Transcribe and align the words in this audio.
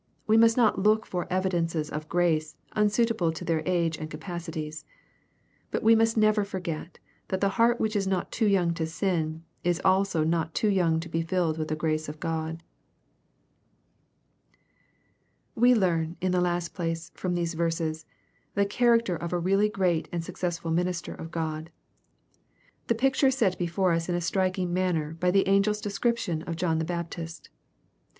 We 0.25 0.35
must 0.35 0.57
not 0.57 0.79
look 0.81 1.05
for 1.05 1.31
evidences 1.31 1.91
of 1.91 2.09
grace, 2.09 2.55
unsuitable 2.71 3.31
to 3.33 3.45
their 3.45 3.61
age 3.67 3.99
and 3.99 4.09
capacities. 4.09 4.83
But 5.69 5.83
we 5.83 5.95
must 5.95 6.17
never 6.17 6.43
forget 6.43 6.97
that 7.27 7.39
the 7.39 7.49
heart 7.59 7.79
which 7.79 7.95
is 7.95 8.07
not 8.07 8.31
too 8.31 8.47
young 8.47 8.73
to 8.73 8.87
sin, 8.87 9.43
is 9.63 9.79
also 9.85 10.23
not 10.23 10.55
too 10.55 10.69
young 10.69 10.99
to 11.01 11.07
be 11.07 11.21
filled 11.21 11.59
with 11.59 11.67
the 11.67 11.75
grace 11.75 12.09
of 12.09 12.19
God. 12.19 12.63
We 15.53 15.75
learn, 15.75 16.17
in 16.19 16.31
the 16.31 16.41
last 16.41 16.73
place, 16.73 17.11
from 17.13 17.35
these 17.35 17.53
verses, 17.53 18.03
the 18.55 18.65
character 18.65 19.15
of 19.15 19.31
a 19.33 19.37
really 19.37 19.69
great 19.69 20.09
and 20.11 20.23
successful 20.23 20.71
minister 20.71 21.13
of 21.13 21.29
God. 21.29 21.69
The 22.87 22.95
picture 22.95 23.27
is 23.27 23.35
set 23.37 23.55
before 23.59 23.91
us 23.91 24.09
in 24.09 24.15
a 24.15 24.21
striking 24.21 24.73
manner 24.73 25.13
by 25.13 25.29
the 25.29 25.45
angel's 25.45 25.79
description 25.79 26.41
of 26.47 26.55
John 26.55 26.79
the 26.79 26.85
Baptist. 26.85 27.51